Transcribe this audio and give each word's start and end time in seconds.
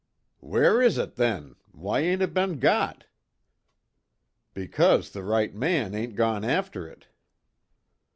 "Where 0.39 0.81
is 0.81 0.97
it, 0.97 1.13
then? 1.15 1.57
Why 1.73 1.99
ain't 1.99 2.23
it 2.23 2.33
be'n 2.33 2.57
got?" 2.57 3.05
"Because 4.55 5.11
the 5.11 5.21
right 5.21 5.53
man 5.53 5.93
ain't 5.93 6.15
gone 6.15 6.43
after 6.43 6.87
it." 6.87 7.05